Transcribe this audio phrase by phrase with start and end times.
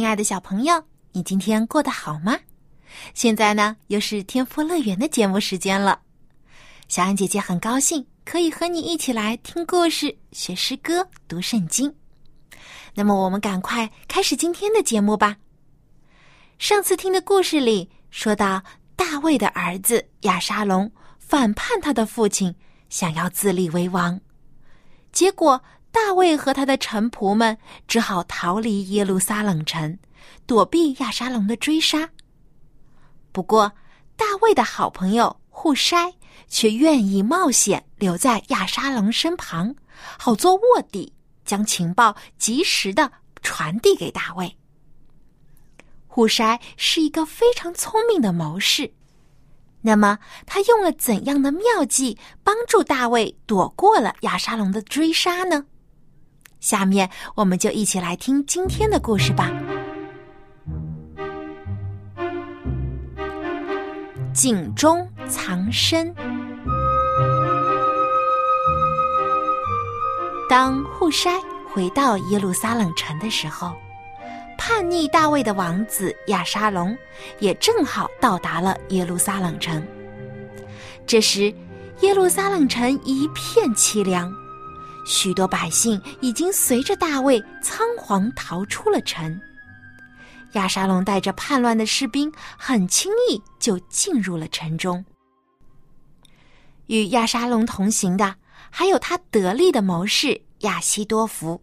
[0.00, 0.82] 亲爱的小朋友，
[1.12, 2.34] 你今天过得好吗？
[3.12, 6.00] 现在呢，又是天赋乐园的节目时间了。
[6.88, 11.94] 小安姐姐很高兴可以和你一起来听故事、学诗歌、读圣经。
[12.94, 15.36] 那么，我们赶快开始今天的节目吧。
[16.58, 18.62] 上次听的故事里说到，
[18.96, 22.54] 大卫的儿子亚沙龙反叛他的父亲，
[22.88, 24.18] 想要自立为王，
[25.12, 25.62] 结果。
[25.92, 27.56] 大卫和他的臣仆们
[27.88, 29.98] 只好逃离耶路撒冷城，
[30.46, 32.08] 躲避亚沙龙的追杀。
[33.32, 33.72] 不过，
[34.16, 36.14] 大卫的好朋友户筛
[36.48, 39.74] 却愿意冒险留在亚沙龙身旁，
[40.18, 41.12] 好做卧底，
[41.44, 43.10] 将情报及时的
[43.42, 44.56] 传递给大卫。
[46.06, 48.92] 户筛是一个非常聪明的谋士，
[49.82, 55.66] 那么他用了怎样的妙计帮助大卫躲过了亚沙龙的追杀呢？
[56.60, 59.50] 下面我们就一起来听今天的故事吧。
[64.32, 66.14] 井中藏身。
[70.48, 71.40] 当户筛
[71.72, 73.72] 回到耶路撒冷城的时候，
[74.58, 76.96] 叛逆大卫的王子亚沙龙
[77.38, 79.82] 也正好到达了耶路撒冷城。
[81.06, 81.52] 这时，
[82.00, 84.32] 耶路撒冷城一片凄凉。
[85.10, 89.40] 许多百姓已经随着大卫仓皇逃出了城。
[90.52, 95.04] 亚沙龙带着叛乱的士兵，很轻易就进入了城中。
[96.86, 98.36] 与亚沙龙同行的
[98.70, 101.60] 还有他得力的谋士亚西多福。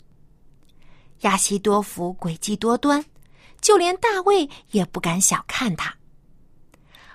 [1.22, 3.04] 亚西多福诡计多端，
[3.62, 5.97] 就连大卫也不敢小看他。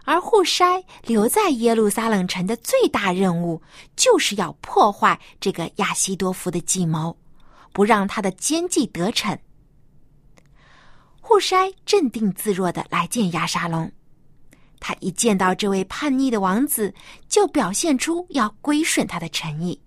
[0.05, 3.63] 而户筛留在耶路撒冷城的最大任务，
[3.95, 7.17] 就是要破坏这个亚西多夫的计谋，
[7.73, 9.39] 不让他的奸计得逞。
[11.21, 13.91] 户筛镇定自若的来见亚沙龙，
[14.81, 16.93] 他一见到这位叛逆的王子，
[17.29, 19.81] 就表现出要归顺他的诚意，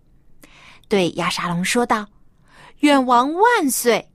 [0.87, 2.07] 对亚沙龙说道
[2.79, 4.09] ：“愿王万岁！”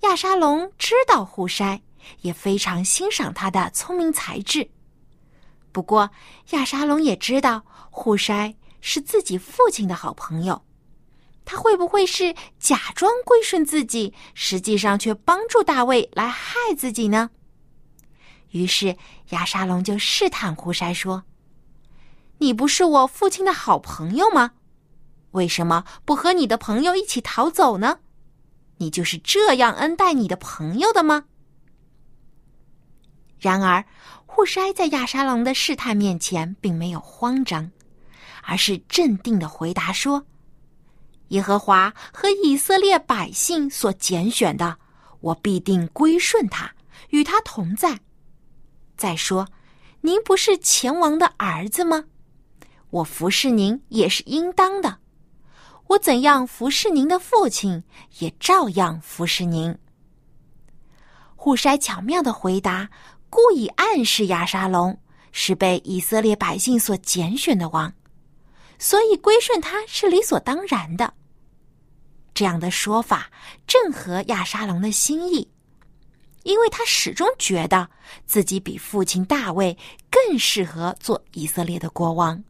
[0.00, 1.78] 亚沙龙知道户筛。
[2.20, 4.68] 也非常欣赏他的聪明才智。
[5.72, 6.10] 不过，
[6.50, 10.64] 亚沙龙也知道户筛是自己父亲的好朋友，
[11.44, 17.30] 他会不会是假装归顺自己，实际上却帮助大卫来害自己呢？
[18.50, 18.96] 于是，
[19.30, 21.24] 亚沙龙就试探户筛说
[22.38, 24.52] ：“你不是我父亲的好朋友吗？
[25.32, 27.98] 为什么不和你的朋友一起逃走呢？
[28.76, 31.24] 你就是这样恩待你的朋友的吗？”
[33.44, 33.84] 然而，
[34.24, 37.70] 户筛在亚沙龙的试探面前并没有慌张，
[38.42, 40.24] 而是镇定的回答说
[41.28, 44.78] ：“耶和华和以色列百姓所拣选的，
[45.20, 46.72] 我必定归顺他，
[47.10, 48.00] 与他同在。
[48.96, 49.46] 再说，
[50.00, 52.04] 您不是前王的儿子吗？
[52.88, 55.00] 我服侍您也是应当的。
[55.88, 57.84] 我怎样服侍您的父亲，
[58.20, 59.76] 也照样服侍您。”
[61.36, 62.88] 户筛巧妙的回答。
[63.34, 64.96] 故意暗示亚沙龙
[65.32, 67.92] 是被以色列百姓所拣选的王，
[68.78, 71.12] 所以归顺他是理所当然的。
[72.32, 73.28] 这样的说法
[73.66, 75.48] 正合亚沙龙的心意，
[76.44, 77.90] 因为他始终觉得
[78.24, 79.76] 自己比父亲大卫
[80.08, 82.40] 更适合做以色列的国王，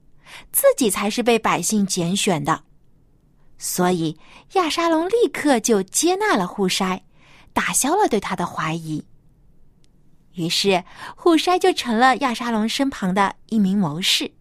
[0.52, 2.62] 自己才是被百姓拣选的。
[3.56, 4.18] 所以
[4.52, 7.00] 亚沙龙立刻就接纳了户筛，
[7.54, 9.02] 打消了对他的怀疑。
[10.34, 10.84] 于是，
[11.16, 14.32] 户筛就成了亚沙龙身旁的一名谋士。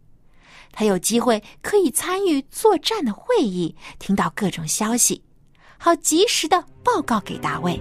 [0.71, 5.23] 他有机会可以参与作战的会议，听到各种消息，
[5.77, 7.79] 好及时的报告给大卫。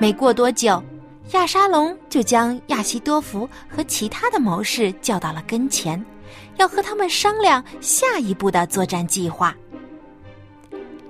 [0.00, 0.82] 没过多久，
[1.32, 6.04] 亚沙龙就将亚西多福和其他的谋士叫到了跟前，
[6.56, 9.54] 要和他们商量下一步的作战计划。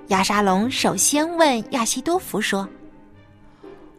[0.09, 2.67] 亚沙龙首先问亚西多福说：“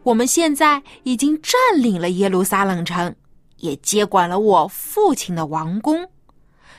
[0.03, 3.15] 我们现在已经占领了耶路撒冷城，
[3.57, 6.09] 也接管了我父亲的王宫。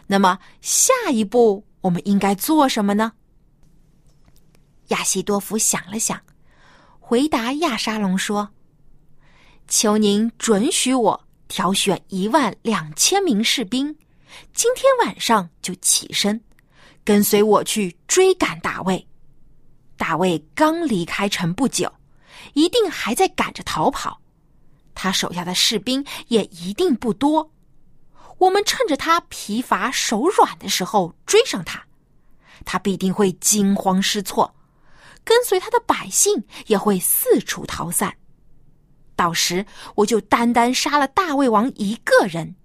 [0.06, 3.12] 那么下一步我们应该做什么呢？
[4.88, 6.20] 亚西多夫想了想，
[7.00, 8.50] 回答亚沙龙说
[9.66, 13.96] ：“求您准许我挑选一万两千名士兵，
[14.52, 16.38] 今天晚上就起身，
[17.02, 19.06] 跟随我去追赶大卫。
[20.02, 21.92] 大卫刚离开城不久，
[22.54, 24.20] 一定还在赶着逃跑，
[24.96, 27.52] 他手下的士兵也一定不多。
[28.38, 31.84] 我们趁着他疲乏手软的时候追上他，
[32.64, 34.56] 他必定会惊慌失措。”
[35.22, 38.16] 跟随他的百姓也会四处逃散，
[39.14, 39.64] 到时
[39.94, 42.56] 我就单单杀了大卫王一个人，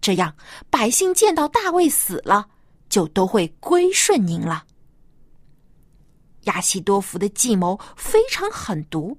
[0.00, 0.36] 这样
[0.70, 2.50] 百姓见到大卫死了，
[2.88, 4.67] 就都会归顺您了。
[6.48, 9.16] 亚西多福的计谋非常狠毒，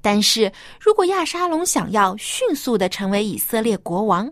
[0.00, 4.30] 但是如果亚沙龙想要迅速的成为以色列国王，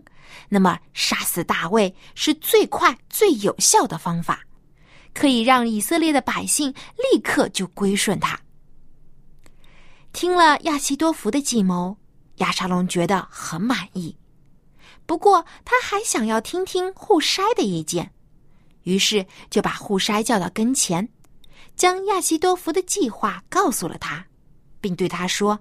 [0.49, 4.41] 那么杀死大卫是最快最有效的方法。
[5.13, 6.71] 可以让以色列的百姓
[7.11, 8.39] 立刻就归顺他。
[10.13, 11.97] 听了亚西多福的计谋，
[12.35, 14.15] 亚沙龙觉得很满意。
[15.07, 18.11] 不过他还想要听听户筛的意见，
[18.83, 21.09] 于是就把户筛叫到跟前，
[21.77, 24.25] 将亚西多福的计划告诉了他，
[24.81, 25.59] 并对他说：“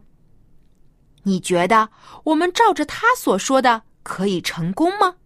[1.22, 1.90] 你觉得
[2.24, 5.16] 我们照着他所说的可以成功吗？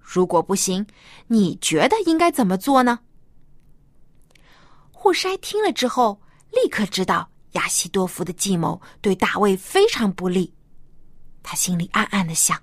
[0.00, 0.84] 如果不行，
[1.28, 2.98] 你觉得应该怎么做呢？”
[4.90, 6.20] 霍筛听了之后，
[6.50, 10.52] 立刻知道亚西多福的计谋对大卫非常不利。
[11.44, 12.60] 他心里暗暗的想：“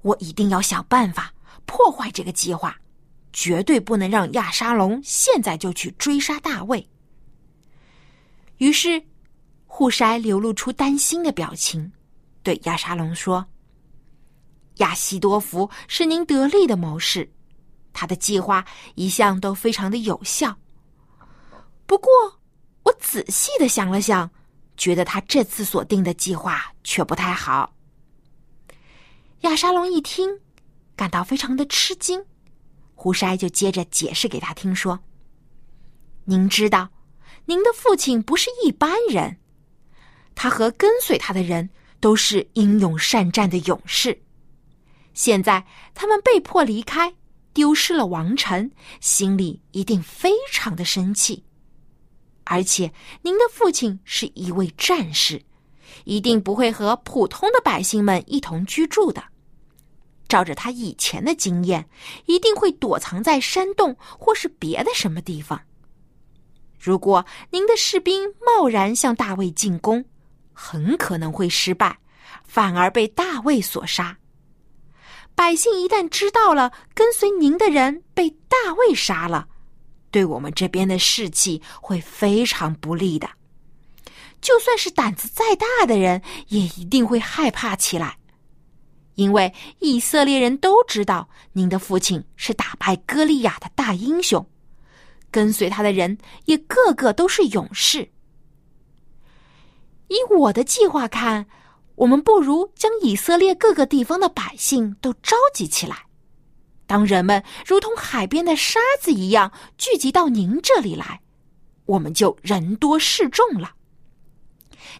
[0.00, 1.34] 我一定要想办法
[1.66, 2.74] 破坏这个计划，
[3.38, 6.88] 绝对不能让亚沙龙现在就去追杀大卫。”
[8.56, 9.04] 于是，
[9.66, 11.92] 户筛流露出担心的表情，
[12.42, 13.46] 对亚沙龙说
[14.76, 17.30] ：“亚西多夫是您得力的谋士，
[17.92, 20.56] 他的计划一向都非常的有效。”
[21.84, 22.10] 不过，
[22.84, 24.30] 我仔细的想了想，
[24.78, 27.74] 觉得他这次所定的计划却不太好。
[29.40, 30.40] 亚沙龙一听，
[30.96, 32.24] 感到非常的吃惊。
[32.98, 34.98] 胡筛就接着解释给他听说
[36.24, 36.88] ：“您知道，
[37.44, 39.36] 您的父亲不是一般人，
[40.34, 41.68] 他和跟随他的人
[42.00, 44.18] 都是英勇善战的勇士。
[45.12, 45.64] 现在
[45.94, 47.14] 他们被迫离开，
[47.52, 48.70] 丢失了王城，
[49.00, 51.44] 心里一定非常的生气。”
[52.48, 55.42] 而且，您的父亲是一位战士，
[56.04, 59.22] 一定不会和普通的百姓们一同居住的。
[60.28, 61.88] 照着他以前的经验，
[62.26, 65.60] 一定会躲藏在山洞或是别的什么地方。
[66.78, 70.04] 如果您的士兵贸然向大卫进攻，
[70.52, 71.98] 很可能会失败，
[72.44, 74.16] 反而被大卫所杀。
[75.34, 79.48] 百姓一旦知道了跟随您的人被大卫杀了，
[80.10, 83.28] 对我们这边的士气会非常不利的，
[84.40, 88.16] 就算是胆子再大的人，也一定会害怕起来。
[89.16, 94.46] 因为以色列人都知道您的父亲是打败歌利亚的大英雄，
[95.30, 98.08] 跟随他的人也个个都是勇士。
[100.08, 101.46] 以我的计划看，
[101.96, 106.06] 我们不如将以色列各个地方的百姓都召集起来。
[106.86, 111.20] 当人们如同海边的沙子一样聚集到您这里来，
[111.86, 113.72] 我们就人多势众了。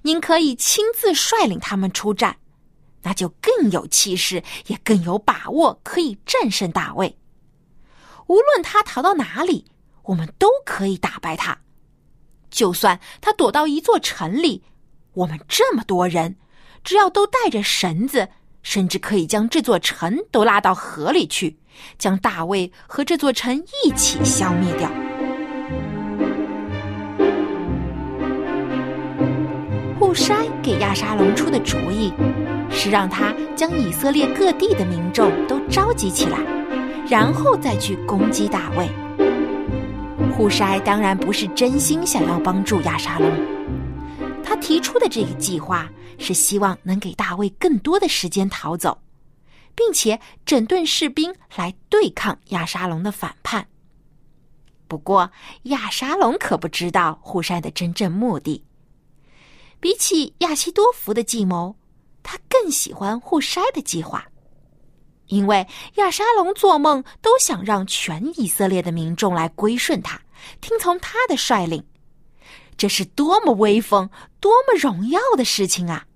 [0.02, 2.36] 您可以亲自率领他们出战，
[3.06, 7.16] 那就更有气势，也更有把握可以战胜大卫。
[8.26, 9.66] 无论他逃到哪里，
[10.02, 11.58] 我们都可以打败他。
[12.50, 14.64] 就算他躲到一座城里，
[15.12, 16.34] 我们这么多人，
[16.82, 18.28] 只要都带着绳子，
[18.64, 21.60] 甚至可以将这座城都拉到河里去。
[21.98, 24.90] 将大卫和这座城一起消灭掉。
[30.00, 32.12] 户筛给亚沙龙出的主意，
[32.68, 36.38] 是让他将以色列各地的民众都召集起来，
[37.08, 38.88] 然后再去攻击大卫。
[40.36, 43.30] 户筛当然不是真心想要帮助亚沙龙，
[44.42, 48.98] 他提出的这个计划是希望能给大卫更多的时间逃走。
[49.76, 53.68] 并且整顿士兵来对抗亚沙龙的反叛。
[54.88, 55.30] 不过
[55.64, 58.64] 亚沙龙可不知道户筛的真正目的。
[59.80, 61.76] 比起亚西多福的计谋，
[62.22, 64.26] 他更喜欢户筛的计划，
[65.26, 65.66] 因为
[65.96, 70.20] 亚沙龙做梦都想让全以色列的民众来归顺他，
[70.60, 71.84] 听从他的率领，
[72.76, 74.08] 这是多么威风、
[74.40, 76.06] 多么荣耀的事情啊！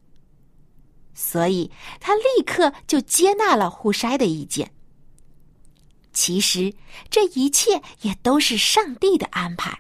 [1.14, 4.72] 所以他立刻就接纳了户筛的意见。
[6.12, 6.74] 其实
[7.08, 9.78] 这一切也都是上帝的安排。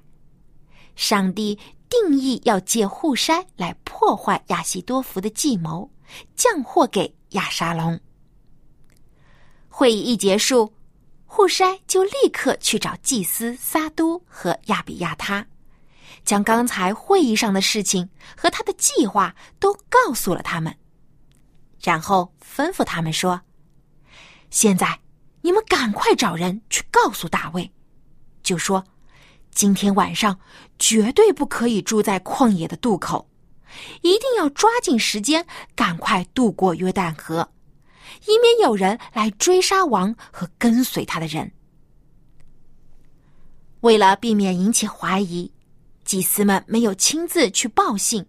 [0.96, 1.58] 上帝
[1.90, 5.90] 定义要借户筛来破坏亚西多福的计谋，
[6.34, 8.00] 降祸给亚沙龙。
[9.68, 10.72] 会议一结束，
[11.26, 15.46] 户筛就立刻去找祭司撒都和亚比亚他，
[16.24, 20.74] 将刚才会议上的事情和他的计划都告诉了他们，
[21.82, 23.38] 然后吩咐他们说
[24.48, 24.98] ：“现在。”
[25.42, 27.72] 你们赶快找人去告诉大卫，
[28.42, 28.84] 就说
[29.52, 30.38] 今天晚上
[30.78, 33.28] 绝对不可以住在旷野的渡口，
[34.02, 37.52] 一定要抓紧时间赶快渡过约旦河，
[38.26, 41.52] 以免有人来追杀王和跟随他的人。
[43.80, 45.52] 为了避免引起怀疑，
[46.04, 48.24] 祭司们没有亲自去报信，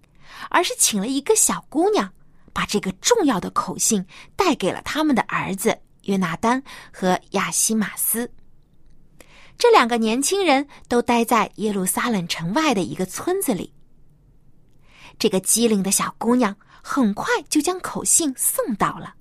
[0.49, 2.11] 而是请了一个小姑娘，
[2.51, 5.77] 把这个重要的口信带给了他们的儿子。
[6.05, 8.31] 约拿丹和亚西马斯
[9.61, 13.71] 这两个年轻人都待在耶路撒冷城外的一个村子里。
[15.19, 19.13] 这个机灵的小姑娘很快就将口信送到了。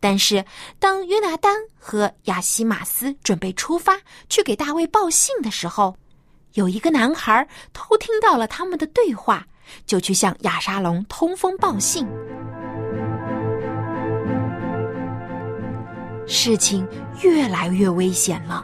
[0.00, 0.44] 但是，
[0.78, 5.96] 当约拿丹和亚西马斯准备出发去给大卫报信的时候，
[6.52, 9.46] 有一个男孩偷听到了他们的对话，
[9.86, 12.06] 就去向亚沙龙通风报信。
[16.26, 16.86] 事情
[17.22, 18.62] 越来越危险了，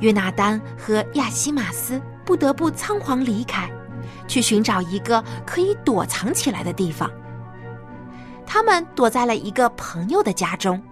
[0.00, 3.70] 约拿丹和亚西马斯不得不仓皇离开，
[4.28, 7.10] 去寻找一个可以躲藏起来的地方。
[8.44, 10.82] 他们躲在了一个朋友的家中。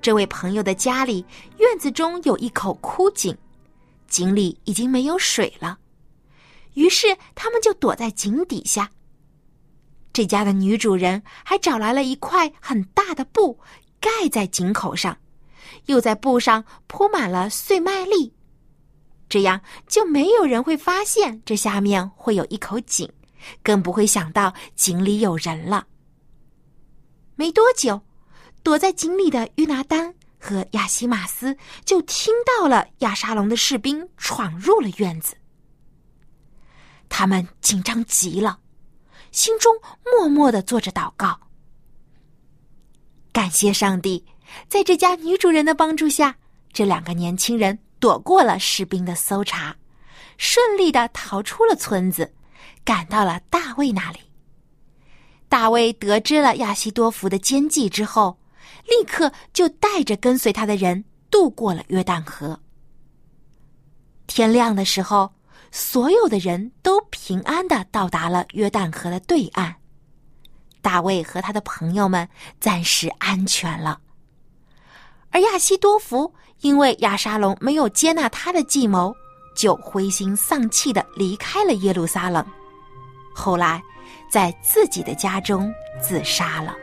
[0.00, 1.24] 这位朋友的家里
[1.58, 3.36] 院子中有一口枯井，
[4.06, 5.78] 井里已经没有水了，
[6.74, 8.90] 于是他们就躲在井底下。
[10.12, 13.58] 这家的女主人还找来了一块很大的布。
[14.00, 15.18] 盖在井口上，
[15.88, 18.32] 又在布上铺满了碎麦粒，
[19.28, 23.10] 这样就没有人会发现这下面会有一口井，
[23.62, 25.86] 更不会想到井里有人了。
[27.36, 28.02] 没多久，
[28.62, 35.36] 躲在井里的约拿丹和亚西马斯就听到了亚沙龙的士兵闯入了院子，
[37.08, 38.58] 他们紧张极了，
[39.32, 41.40] 心中默默的做着祷告。
[43.32, 44.24] 感谢上帝，
[44.68, 46.36] 在这家女主人的帮助下，
[46.72, 49.76] 这两个年轻人躲过了士兵的搜查，
[50.36, 52.34] 顺利的逃出了村子，
[52.84, 54.20] 赶到了大卫那里。
[55.48, 58.38] 大卫得知了亚西多福的奸计之后，
[58.86, 62.60] 立刻就带着跟随他的人渡过了约旦河。
[64.26, 65.32] 天亮的时候，
[65.70, 69.74] 所有的人都平安的到达了约旦河的对岸。
[70.82, 72.28] 大卫和他的朋友们
[72.60, 74.00] 暂时安全了，
[75.30, 79.14] 而亚西多福因为亚沙龙没有接纳他的计谋，
[79.54, 82.44] 就灰心丧气的离开了耶路撒冷，
[83.34, 83.82] 后来
[84.30, 86.74] 在自己的家中自杀了。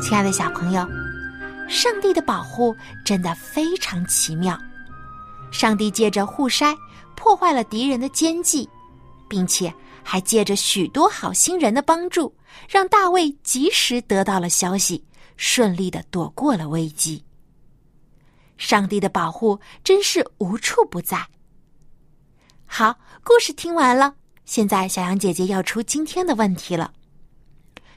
[0.00, 0.86] 亲爱的小朋友。
[1.66, 2.76] 上帝的保护
[3.06, 4.54] 真的非常奇妙。
[5.50, 6.76] 上帝借着互筛
[7.14, 8.68] 破坏了敌人的奸计，
[9.28, 12.34] 并且还借着许多好心人的帮助，
[12.68, 15.04] 让大卫及时得到了消息，
[15.36, 17.24] 顺利的躲过了危机。
[18.56, 21.26] 上帝的保护真是无处不在。
[22.66, 26.92] 好，故事听完了，现在小羊姐姐要出今天的问题了。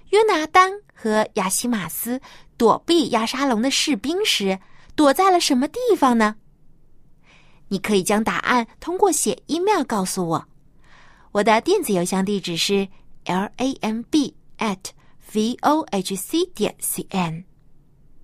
[0.10, 2.22] 约拿丹和亚西马斯。
[2.58, 4.58] 躲避亚沙龙的士兵时，
[4.96, 6.38] 躲在了什么地方呢？
[7.70, 10.46] 你可以将答案通过写 email 告诉我。
[11.32, 12.88] 我的电子邮箱地址是
[13.26, 14.78] l a m b at
[15.34, 17.44] v o h c 点 c n。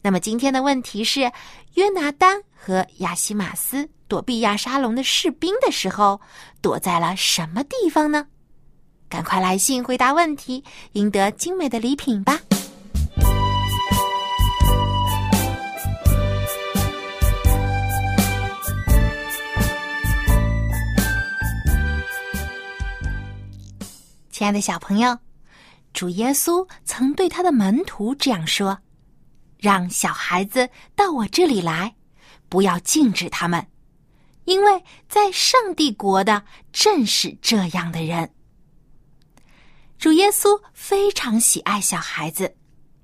[0.01, 1.31] 那么今天的问题是：
[1.75, 6.19] 约拿丹和亚西马斯躲避亚沙龙的士兵的时候，
[6.61, 8.27] 躲在了什么地方呢？
[9.09, 12.39] 赶快来信回答问题，赢得精美的礼品吧！
[24.43, 25.17] 亲爱的小朋友，
[25.93, 28.77] 主耶稣曾对他的门徒这样说
[29.57, 31.95] ：“让小孩子到我这里来，
[32.49, 33.65] 不要禁止他们，
[34.43, 38.29] 因为在上帝国的正是这样的人。”
[39.97, 42.53] 主耶稣非常喜爱小孩子，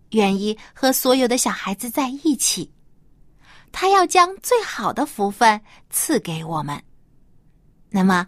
[0.09, 2.69] 愿意和所有的小孩子在一起，
[3.71, 6.83] 他要将最好的福分赐给我们。
[7.89, 8.27] 那么。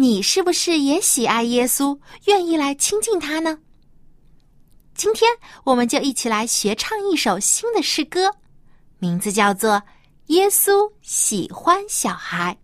[0.00, 3.58] 你是不是也喜爱耶稣，愿意来亲近他呢？
[4.94, 5.30] 今天
[5.62, 8.34] 我们就一起来学唱一首新的诗歌，
[8.98, 9.72] 名字叫做
[10.28, 12.56] 《耶稣喜欢小孩》。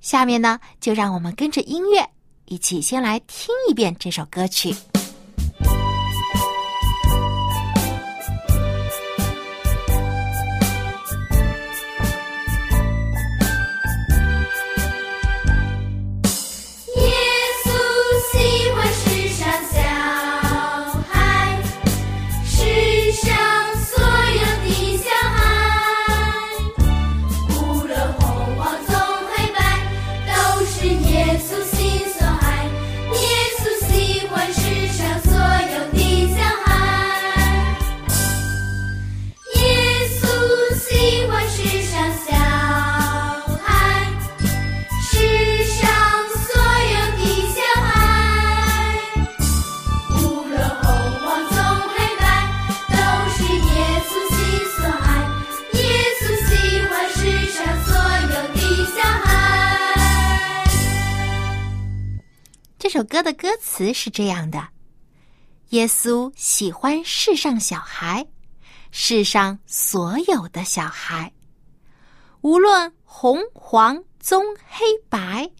[0.00, 2.10] 下面呢，就让我们跟着音乐
[2.46, 4.74] 一起先来听一遍这首歌曲。
[63.18, 64.68] 歌的歌词是这样的：
[65.70, 68.24] 耶稣喜欢世上小孩，
[68.92, 71.32] 世上所有的小孩，
[72.42, 75.50] 无论红黄棕黑白，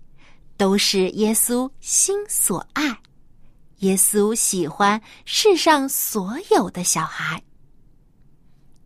[0.56, 3.00] 都是耶稣心所爱。
[3.78, 7.42] 耶稣喜欢世上所有的小孩。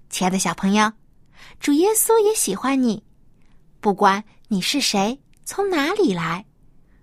[0.09, 0.91] 亲爱的小朋友，
[1.61, 3.05] 主耶稣也喜欢你，
[3.83, 6.47] 不管你是谁，从哪里来。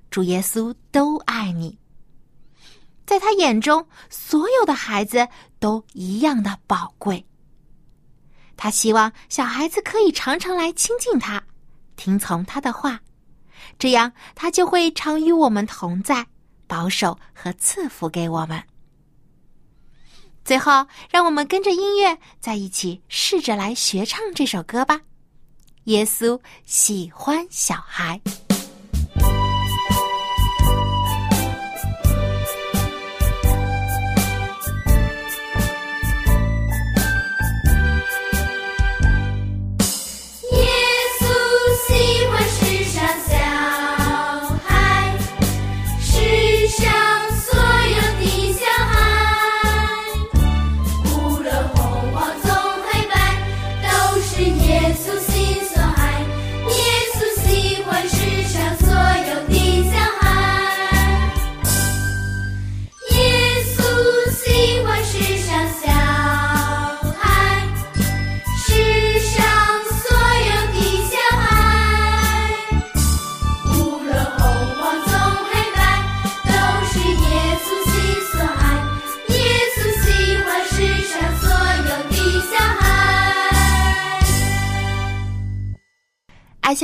[0.09, 1.77] 主耶稣都爱你，
[3.05, 5.27] 在他眼中，所有的孩子
[5.59, 7.25] 都一样的宝贵。
[8.57, 11.43] 他希望小孩子可以常常来亲近他，
[11.95, 12.99] 听从他的话，
[13.77, 16.27] 这样他就会常与我们同在，
[16.67, 18.63] 保守和赐福给我们。
[20.43, 25.01] 最后，让我们跟着音乐在一起试着来学唱这首歌吧。
[25.83, 28.19] 耶稣喜欢小孩。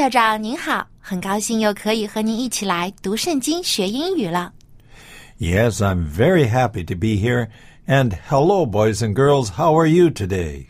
[0.05, 4.53] 校长您好，很高兴又可以和您一起来读圣经学英语了。
[5.39, 7.47] Yes, I'm very happy to be here.
[7.87, 9.47] And hello, boys and girls.
[9.57, 10.67] How are you today?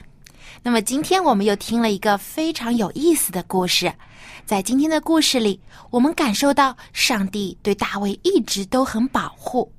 [0.64, 3.92] 那么今天我们又听了一个非常有意思的故事。
[4.46, 9.70] 在今天的故事里，我们感受到上帝对大卫一直都很保护。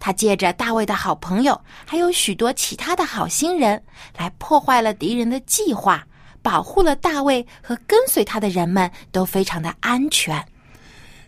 [0.00, 3.80] 他借着大卫的好朋友，还有许多其他的好心人，
[4.18, 6.04] 来破坏了敌人的计划。
[6.43, 10.45] 保护了大卫和跟随他的人们都非常的安全。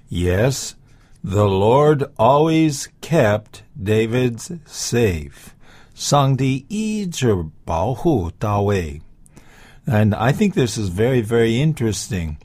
[0.09, 0.71] Yes,
[1.23, 5.51] the Lord always kept David's safe.
[5.93, 9.01] 上帝一直保护大卫。
[9.85, 12.35] And I think this is very, very interesting.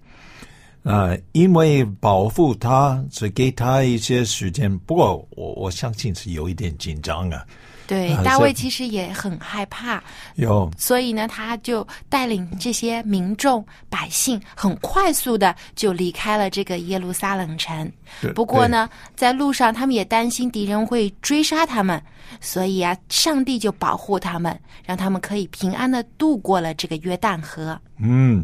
[0.85, 4.79] 啊，因为保护他，只给他一些时间。
[4.79, 7.45] 不过，我我相信是有一点紧张啊。
[7.92, 10.02] 对，大卫其实也很害怕，
[10.36, 17.92] 有，所以呢，他就带领这些民众百姓，很快速的就离开了这个耶路撒冷城。
[18.34, 22.02] 不过呢，在路上他们也担心敌人会追杀他们，
[22.40, 27.78] 所以啊，上帝就保护他们，让他们可以平安的度过了这个约旦河。
[27.98, 28.42] 嗯，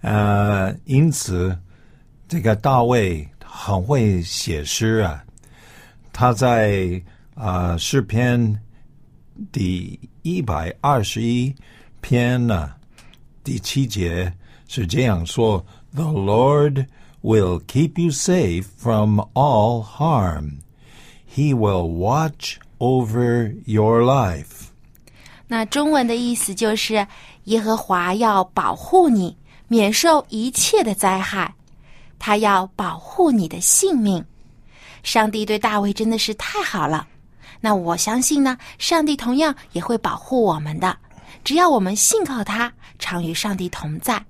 [0.00, 1.56] 呃，因此
[2.26, 5.22] 这个大卫很会写诗啊，
[6.12, 7.00] 他在
[7.36, 8.60] 啊诗篇。
[9.52, 11.54] 第一百二十一
[12.00, 12.72] 篇呢，
[13.42, 14.32] 第七节
[14.68, 16.86] 是这样说：“The Lord
[17.22, 20.58] will keep you safe from all harm;
[21.34, 24.68] He will watch over your life。”
[25.48, 27.06] 那中文的意思就是，
[27.44, 29.36] 耶和华要保护你，
[29.68, 31.54] 免受一切的灾害，
[32.18, 34.24] 他要保护你的性命。
[35.02, 37.08] 上帝对大卫真的是太好了。
[37.60, 40.96] 那我相信呢，上帝同样也会保护我们的，
[41.44, 44.24] 只要我们信靠他，常与上帝同在。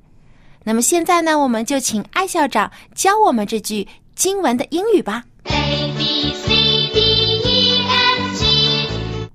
[0.64, 5.24] 那么现在呢，我们就请艾校长教我们这句经文的英语吧。
[5.44, 6.48] A B C
[6.92, 7.00] D
[7.44, 9.30] E F G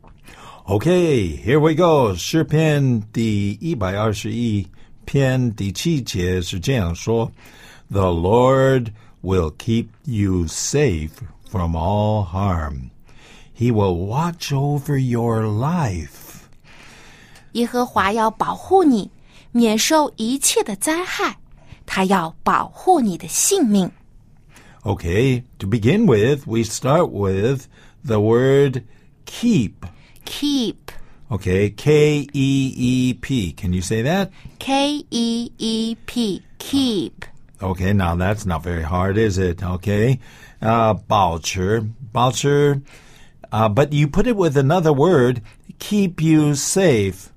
[0.67, 2.13] Okay, here we go.
[2.15, 4.67] 诗篇第一百二十一
[5.05, 7.31] 篇第七节是这样说
[7.89, 8.87] ：“The Lord
[9.23, 11.11] will keep you safe
[11.49, 12.89] from all harm.
[13.54, 16.46] He will watch over your life.”
[17.52, 19.10] 耶和华要保护你，
[19.52, 21.36] 免受一切的灾害。
[21.84, 23.90] 他要保护你的性命。
[24.82, 27.66] Okay, to begin with, we start with
[28.04, 28.84] the word
[29.26, 29.74] keep.
[30.24, 30.92] Keep,
[31.30, 33.52] Okay, K E E P.
[33.52, 34.30] Can you say that?
[34.58, 37.24] K E E P, keep.
[37.62, 39.62] Okay, now that's not very hard, is it?
[39.62, 40.18] Okay.
[40.60, 42.80] Uh, 保持,保持,
[43.50, 45.42] uh, but you put it with another word,
[45.78, 47.28] keep you safe.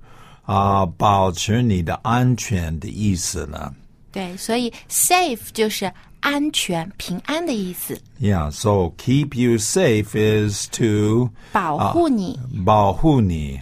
[0.46, 3.74] Uh, 保持你的安全的意思了。
[4.12, 5.90] 对，所以 safe 就是
[6.20, 12.38] 安全、平安的意思， Yeah, so keep you safe is to 保护你。
[12.66, 13.62] 保护你,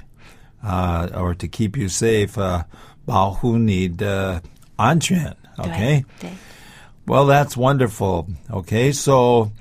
[0.63, 2.63] uh, or to keep you safe, uh,
[3.05, 4.41] 保护你的
[4.75, 5.37] 安全.
[5.57, 6.05] 对 Okay.
[6.19, 6.31] 对
[7.05, 8.25] Well, that's wonderful.
[8.49, 9.51] Okay, so,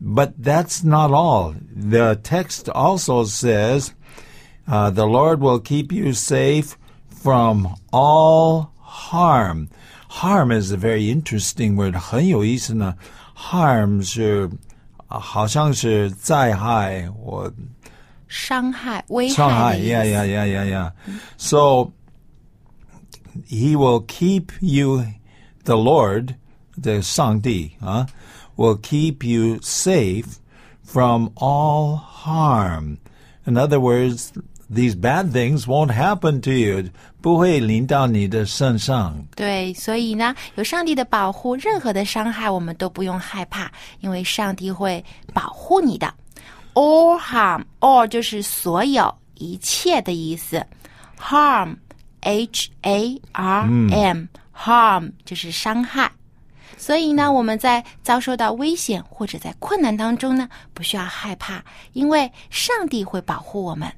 [0.00, 1.54] but that's not all.
[1.74, 3.94] The text also says,
[4.66, 6.76] uh, the Lord will keep you safe
[7.08, 9.68] from all harm.
[10.08, 11.94] Harm is a very interesting word.
[11.96, 12.94] 很有意思呢。
[13.34, 14.50] Harm 是
[15.06, 17.52] 好像是灾害或
[18.28, 19.56] 伤害、危伤害。
[19.56, 19.92] 害的意思。
[19.92, 20.92] Yeah, yeah, yeah, yeah, yeah.
[21.36, 21.92] So
[23.46, 25.04] he will keep you,
[25.64, 26.34] the Lord,
[26.80, 28.06] the 上帝啊
[28.56, 30.38] will keep you safe
[30.84, 32.98] from all harm.
[33.44, 34.32] In other words,
[34.70, 36.90] these bad things won't happen to you.
[37.20, 39.24] 不会临到你的身上。
[39.36, 46.12] 对，所以呢，有上帝的保护，任何的伤害我们都不用害怕，因为上帝会保护你的。
[46.74, 50.64] All harm, all 就是所有、一切的意思。
[51.20, 51.76] Harm,
[52.22, 54.24] H A R M,
[54.56, 56.10] harm 就是伤害。
[56.76, 63.92] 所以呢，我们在遭受到危险或者在困难当中呢，不需要害怕，因为上帝会保护我们。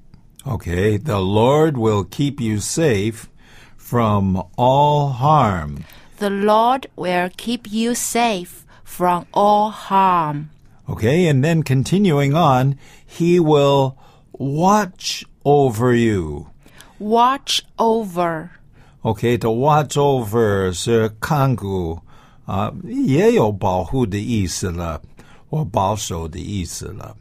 [0.45, 3.25] Okay, the Lord will keep you safe
[3.79, 5.79] from all harm.
[6.19, 10.51] The Lord will keep you safe from all harm.
[10.87, 13.95] Okay, and then continuing on, he will
[14.33, 16.49] watch over you.
[16.99, 18.51] Watch over.
[19.03, 22.01] Okay, to watch over 是看顾
[22.49, 25.01] 啊，也有保护的意思了，
[25.49, 27.17] 或保守的意思了。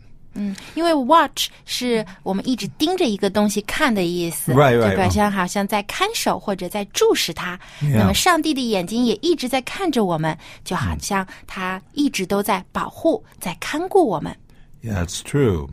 [0.74, 5.14] 因为 watch 是我们一直盯着一个东西看的意思 Right, right, 就表 right.
[5.14, 7.56] 现好像在看守或者在注视它。
[7.80, 8.00] Yeah.
[8.00, 10.36] 那么上帝的眼睛也一直在看着我们，
[10.66, 14.36] 就好像他一直都在保护、在看顾我们。
[14.82, 15.70] Yeah, it's true.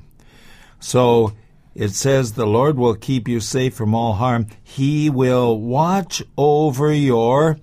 [0.78, 1.32] So
[1.74, 4.48] it says the Lord will keep you safe from all harm.
[4.62, 7.56] He will watch over your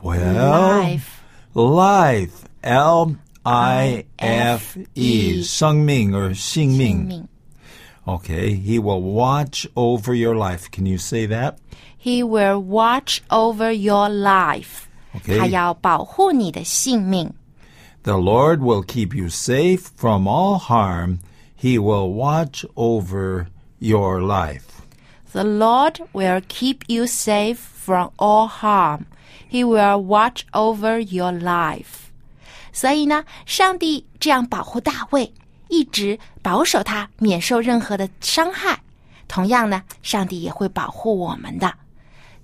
[0.00, 1.13] well Life.
[1.54, 2.44] life.
[2.62, 4.80] L I F E.
[4.94, 5.42] I-F-E.
[5.42, 7.28] 生命 or 性命.命
[8.06, 10.70] Okay, he will watch over your life.
[10.70, 11.58] Can you say that?
[11.96, 14.88] He will watch over your life.
[15.14, 15.38] Okay.
[15.38, 17.32] 他要保护你的性命。
[18.02, 21.18] The Lord will keep you safe from all harm.
[21.54, 24.80] He will watch over your life.
[25.32, 29.04] The Lord will keep you safe from all harm.
[29.55, 32.09] He will watch over your life.
[32.73, 35.33] 所以呢，上帝这样保护大卫，
[35.69, 38.77] 一直保守他免受任何的伤害。
[39.29, 41.73] 同样呢，上帝也会保护我们的。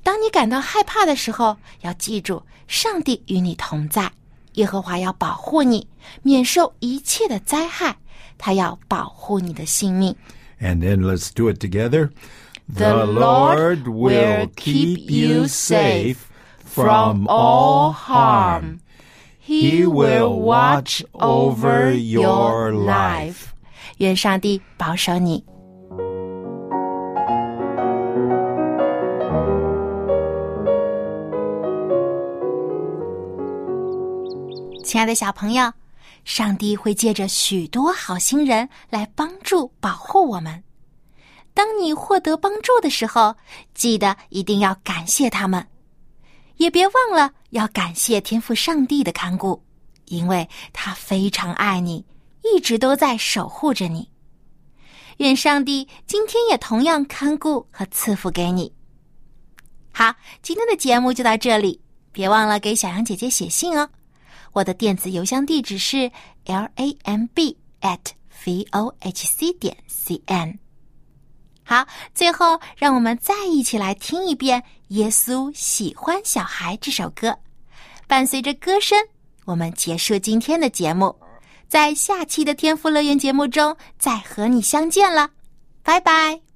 [0.02, 4.10] 当你感到害怕的时候，要记住，上帝与你同在，
[4.54, 5.86] 耶和华要保护你，
[6.22, 7.98] 免受一切的灾害。
[8.38, 10.16] 他要保护你的性命。
[10.62, 12.12] And then let's do it together.
[12.74, 16.16] The Lord will keep you safe
[16.74, 18.80] from all harm.
[19.44, 23.48] He will watch over your life.
[23.98, 25.44] 愿上帝保守你。
[34.84, 35.72] 亲爱的小朋友，
[36.26, 40.64] 上帝会借着许多好心人来帮助、保护我们。
[41.54, 43.36] 当你获得帮助的时候，
[43.74, 45.66] 记得一定要感谢他们。
[46.58, 49.64] 也别忘了要感谢天父上帝的看顾，
[50.06, 52.06] 因为他非常爱你，
[52.44, 54.10] 一直都在守护着你。
[55.18, 58.74] 愿上帝今天也同样看顾和赐福给你。
[59.92, 61.80] 好，今天的节目就到这里，
[62.12, 63.90] 别忘了给小羊姐姐写信哦。
[64.54, 66.12] 我的电子邮箱地址是
[66.46, 68.00] l a m b at
[68.46, 70.61] v o h c 点 c n。
[71.64, 77.38] 好，最后让我们再一起来听一遍《耶稣喜欢小孩》这首歌，
[78.08, 78.98] 伴随着歌声，
[79.46, 81.16] 我们结束今天的节目。
[81.70, 85.30] 在下期的天赋乐园节目中再和你相见了，
[85.84, 86.51] 拜拜。